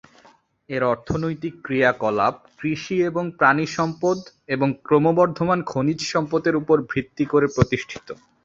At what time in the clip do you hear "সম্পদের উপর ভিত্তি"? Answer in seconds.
6.13-7.25